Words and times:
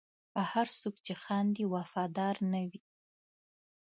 هر 0.51 0.67
څوک 0.79 0.95
چې 1.05 1.13
خاندي، 1.23 1.63
وفادار 1.73 2.35
نه 2.51 2.61
وي. 2.69 2.79